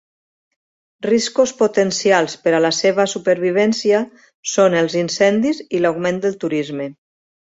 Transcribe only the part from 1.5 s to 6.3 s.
potencials per a la seva supervivència són els incendis i l'augment